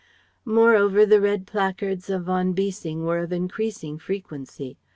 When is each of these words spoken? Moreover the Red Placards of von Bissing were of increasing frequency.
Moreover 0.45 1.05
the 1.05 1.21
Red 1.21 1.45
Placards 1.45 2.09
of 2.09 2.23
von 2.25 2.53
Bissing 2.53 3.03
were 3.05 3.19
of 3.19 3.31
increasing 3.31 3.99
frequency. 3.99 4.79